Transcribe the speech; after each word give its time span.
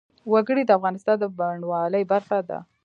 وګړي 0.31 0.63
د 0.65 0.71
افغانستان 0.77 1.17
د 1.19 1.23
بڼوالۍ 1.37 2.03
برخه 2.11 2.39
ده. 2.49 2.59